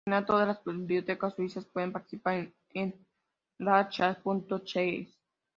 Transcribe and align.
Por 0.03 0.09
regla 0.15 0.23
general, 0.25 0.27
todas 0.27 0.47
las 0.47 0.63
bibliotecas 0.65 1.35
suizas 1.35 1.65
pueden 1.67 1.91
participar 1.91 2.33
en 2.73 2.99
e-rara.ch. 3.59 4.77